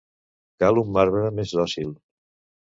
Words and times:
Cal 0.63 0.81
un 0.83 0.89
marbre 0.95 1.27
més 1.41 1.53
dòcil. 1.61 1.93